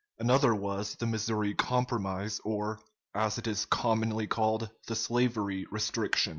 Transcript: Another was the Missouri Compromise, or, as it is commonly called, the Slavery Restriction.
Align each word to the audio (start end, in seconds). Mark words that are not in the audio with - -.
Another 0.17 0.55
was 0.55 0.95
the 0.95 1.05
Missouri 1.05 1.53
Compromise, 1.53 2.41
or, 2.43 2.79
as 3.13 3.37
it 3.37 3.45
is 3.45 3.65
commonly 3.67 4.25
called, 4.25 4.67
the 4.87 4.95
Slavery 4.95 5.67
Restriction. 5.69 6.29